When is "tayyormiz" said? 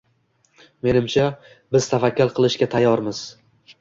2.77-3.21